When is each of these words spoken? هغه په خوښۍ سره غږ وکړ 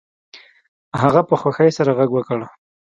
هغه 1.01 1.21
په 1.29 1.35
خوښۍ 1.41 1.69
سره 1.77 1.91
غږ 1.97 2.09
وکړ 2.13 2.39